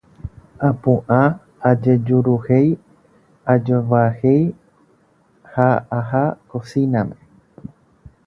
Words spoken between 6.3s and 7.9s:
kosináme